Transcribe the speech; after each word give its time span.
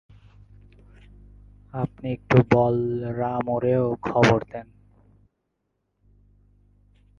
আপনে 1.73 2.07
একটু 2.11 2.37
বলরামরেও 2.51 3.95
খবর 4.01 4.39
দেন। 4.51 4.67